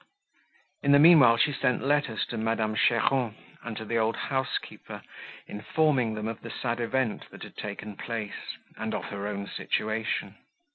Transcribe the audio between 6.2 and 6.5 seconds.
of the